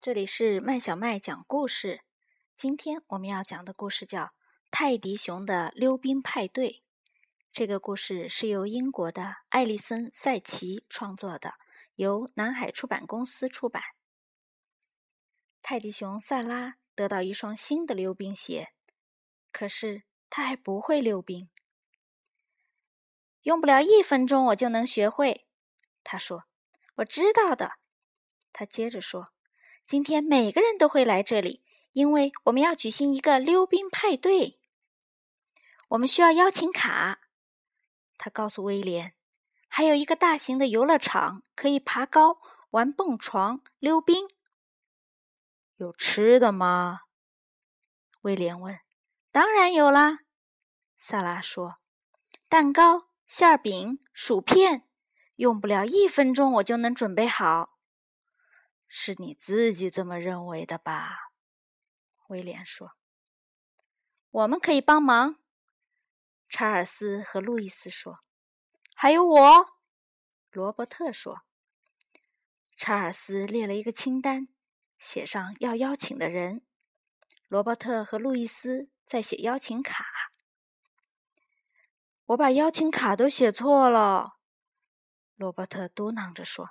[0.00, 2.02] 这里是麦小麦讲故事。
[2.54, 4.22] 今天我们要讲的故事叫
[4.70, 6.70] 《泰迪熊的溜冰派对》。
[7.52, 11.54] 这个故事是由英国的艾丽森·塞奇创作的，
[11.96, 13.82] 由南海出版公司出版。
[15.62, 18.72] 泰迪熊萨拉得到一双新的溜冰鞋，
[19.50, 21.50] 可是他还不会溜冰。
[23.42, 25.48] 用不了一分钟，我就能学会。
[26.04, 26.44] 他说
[26.98, 27.72] ：“我知道的。”
[28.54, 29.32] 他接着说。
[29.88, 31.62] 今天每个人都会来这里，
[31.94, 34.60] 因为我们要举行一个溜冰派对。
[35.88, 37.20] 我们需要邀请卡。
[38.18, 39.14] 他告诉威廉，
[39.66, 42.36] 还有一个大型的游乐场，可以爬高、
[42.72, 44.28] 玩蹦床、溜冰。
[45.76, 47.04] 有吃的吗？
[48.20, 48.78] 威廉问。
[49.32, 50.18] 当然有啦，
[50.98, 51.76] 萨拉说。
[52.46, 54.86] 蛋糕、馅饼、薯片，
[55.36, 57.77] 用不了一分钟，我就能准备好。
[58.88, 61.30] 是你自己这么认为的吧？
[62.28, 62.92] 威廉说
[64.30, 65.38] ：“我们可以帮忙。”
[66.48, 68.20] 查尔斯和路易斯说
[68.96, 69.78] ：“还有我。”
[70.50, 71.42] 罗伯特说。
[72.76, 74.48] 查尔斯列了一个清单，
[74.98, 76.64] 写上要邀请的人。
[77.48, 80.06] 罗伯特和路易斯在写邀请卡。
[82.26, 84.38] 我把邀请卡都写错了，
[85.34, 86.70] 罗伯特嘟囔着说：“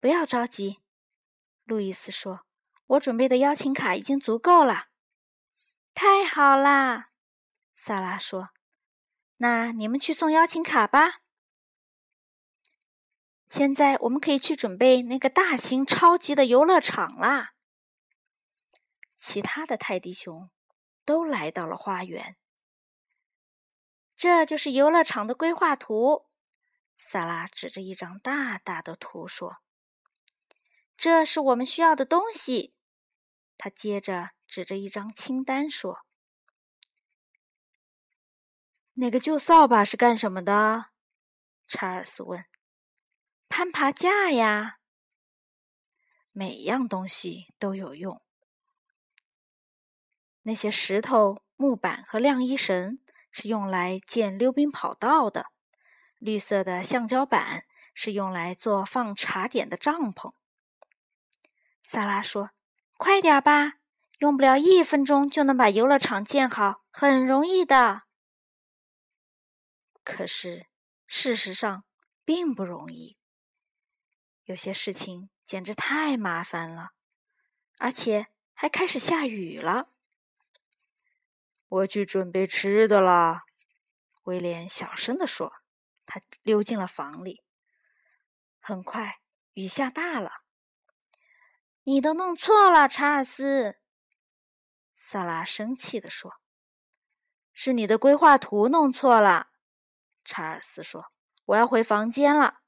[0.00, 0.80] 不要着急。”
[1.66, 2.46] 路易斯说
[2.86, 4.86] ：“我准备的邀请卡已经足够了。”
[5.92, 7.10] 太好啦，
[7.74, 8.50] 萨拉说
[9.38, 11.22] ：“那你们去送邀请卡吧。
[13.48, 17.54] 现在我们可以去准备那个大型超级的游乐场啦。”
[19.16, 20.50] 其他的泰迪熊
[21.04, 22.36] 都来到了花园。
[24.14, 26.26] 这就是游乐场的规划图。
[26.96, 29.65] 萨拉指着一张大大的图说。
[30.96, 32.74] 这是我们需要的东西。
[33.58, 36.00] 他接着指着一张清单说
[38.94, 40.86] ：“那个旧扫把是干什么的？”
[41.68, 42.44] 查尔斯问。
[43.48, 44.78] “攀爬架呀。”
[46.32, 48.20] 每样东西都有用。
[50.42, 52.98] 那些石头、木板和晾衣绳
[53.30, 55.46] 是用来建溜冰跑道的。
[56.18, 57.64] 绿色的橡胶板
[57.94, 60.34] 是用来做放茶点的帐篷。
[61.86, 62.50] 萨拉说
[62.98, 63.74] ：“快点吧，
[64.18, 68.02] 用不了一分钟就能把游乐场建好，很容易的。”
[70.02, 70.66] 可是，
[71.06, 71.84] 事实上
[72.24, 73.16] 并不容易。
[74.44, 76.90] 有些事情简直太麻烦了，
[77.78, 79.92] 而且还开始下雨了。
[81.68, 83.42] 我去准备吃的了，
[84.24, 85.52] 威廉小声地说。
[86.08, 87.42] 他溜进了房里。
[88.60, 89.18] 很快，
[89.54, 90.45] 雨下大了。
[91.88, 93.76] 你都弄错了，查尔斯。
[94.96, 96.32] 萨拉生气地说
[97.54, 99.50] ：“是你的规划图弄错了。”
[100.24, 101.12] 查尔斯说
[101.46, 102.58] ：“我要回房间了。”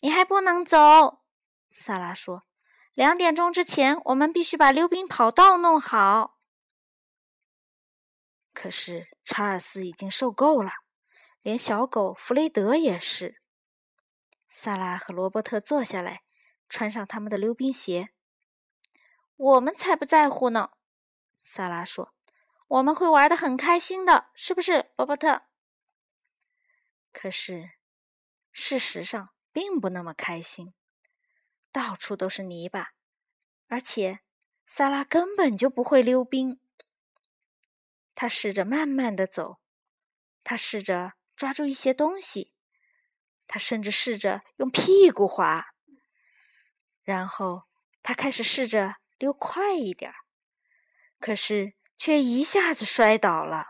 [0.00, 1.24] 你还不能走，
[1.70, 2.46] 萨拉说
[2.94, 6.38] ：“两点钟之前，我们必须把溜冰跑道弄好。”
[8.54, 10.70] 可是查尔斯已经受够了，
[11.42, 13.42] 连小狗弗雷德也是。
[14.48, 16.22] 萨拉和罗伯特坐下来。
[16.68, 18.10] 穿上他们的溜冰鞋，
[19.36, 20.70] 我们才不在乎呢。
[21.42, 22.14] 萨拉说
[22.66, 25.42] ：“我们会玩的很开心的，是不是，罗伯特？”
[27.12, 27.70] 可是，
[28.52, 30.74] 事实上并不那么开心。
[31.70, 32.94] 到处都是泥巴，
[33.68, 34.20] 而且
[34.66, 36.58] 萨拉根本就不会溜冰。
[38.14, 39.60] 他试着慢慢的走，
[40.42, 42.52] 他试着抓住一些东西，
[43.46, 45.74] 他甚至试着用屁股滑。
[47.06, 47.62] 然后
[48.02, 50.16] 他开始试着溜快一点儿，
[51.20, 53.68] 可是却一下子摔倒了。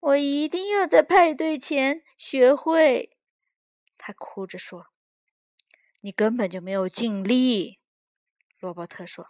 [0.00, 3.18] 我一定要在派对前学会，
[3.98, 4.86] 他哭着说
[6.00, 7.78] ：“你根本就没有尽力。”
[8.58, 9.28] 罗伯特说：“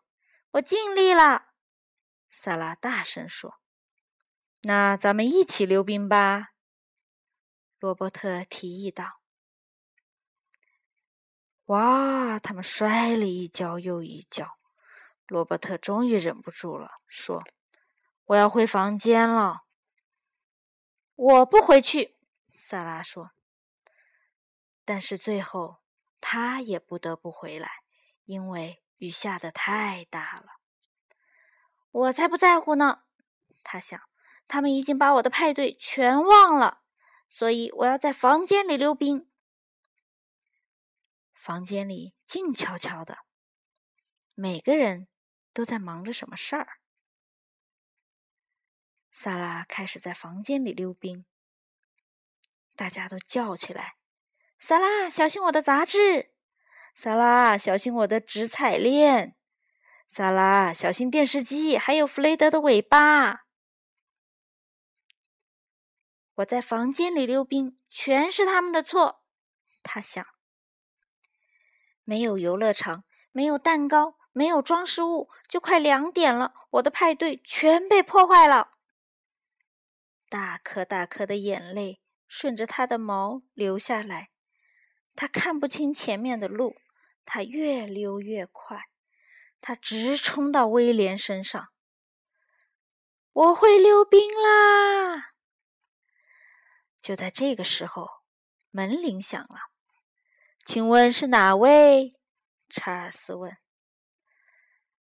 [0.52, 1.48] 我尽力了。”
[2.30, 3.56] 萨拉大声说
[4.62, 6.52] ：“那咱们一起溜冰吧。”
[7.80, 9.21] 罗伯特提议道。
[11.72, 12.38] 哇！
[12.38, 14.58] 他们摔了一跤又一跤。
[15.26, 17.42] 罗伯特终于忍不住了，说
[18.26, 19.62] ：“我要回房间了。
[21.16, 22.18] ”“我不回去。”
[22.52, 23.30] 萨拉说。
[24.84, 25.78] 但是最后，
[26.20, 27.70] 他也不得不回来，
[28.24, 30.58] 因为雨下的太大了。
[31.90, 33.04] 我才不在乎呢，
[33.62, 33.98] 他想。
[34.46, 36.82] 他们已经把我的派对全忘了，
[37.30, 39.31] 所以我要在房间里溜冰。
[41.42, 43.18] 房间里静悄悄的，
[44.36, 45.08] 每个人
[45.52, 46.78] 都在忙着什么事儿。
[49.10, 51.26] 萨拉开始在房间里溜冰，
[52.76, 53.96] 大家都叫起来
[54.60, 56.32] ：“萨拉，小心我的杂志！
[56.94, 59.36] 萨拉，小心我的纸彩链！
[60.08, 63.46] 萨拉，小心电视机，还有弗雷德的尾巴！”
[66.36, 69.24] 我在房间里溜冰，全是他们的错。
[69.82, 70.24] 他想，
[72.04, 76.54] 没有游乐场，没有蛋糕，没有装饰物，就快两点了。
[76.70, 78.70] 我的派对全被破坏了。
[80.28, 84.30] 大颗大颗的眼泪顺着他的毛流下来，
[85.14, 86.76] 他看不清前面的路，
[87.24, 88.84] 他越溜越快，
[89.60, 91.68] 他直冲到威廉身上。
[93.32, 95.32] 我会溜冰啦！
[97.00, 98.08] 就在这个时候，
[98.70, 99.71] 门铃响了。
[100.64, 102.14] 请问是哪位？
[102.68, 103.56] 查尔斯问。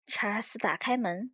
[0.07, 1.33] 查尔斯打开门，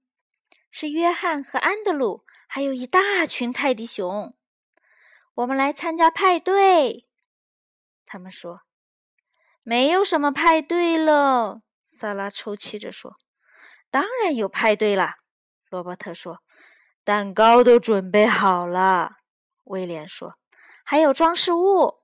[0.70, 4.36] 是约翰和安德鲁，还有一大群泰迪熊。
[5.34, 7.08] 我们来参加派对。
[8.04, 8.60] 他们说
[9.62, 13.16] ：“没有什么派对了。”萨拉抽泣着说
[13.90, 15.16] ：“当然有派对啦。”
[15.70, 16.42] 罗伯特说
[17.04, 19.16] ：“蛋糕都准备好了。”
[19.64, 20.36] 威廉说。
[20.84, 22.02] 还有装饰物，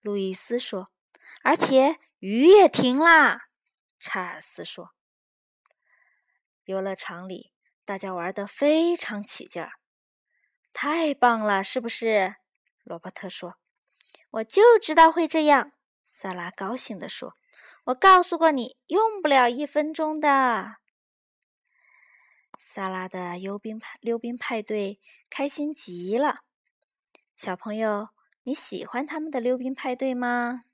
[0.00, 0.90] 路易斯说，
[1.42, 3.48] 而且雨也停啦。
[3.98, 4.90] 查尔斯说
[6.64, 7.52] ：“游乐场里
[7.84, 9.72] 大家玩的非常起劲儿，
[10.72, 12.36] 太棒了，是不是？”
[12.84, 13.56] 罗伯特说
[14.30, 15.72] ：“我就知道会这样。”
[16.06, 17.34] 萨拉高兴地说
[17.86, 20.76] ：“我告诉过你，用不了一分钟的。”
[22.58, 25.00] 萨拉的溜冰派溜冰派对
[25.30, 26.40] 开心极了，
[27.36, 28.08] 小朋友。
[28.44, 30.64] 你喜欢他们的溜冰派对吗？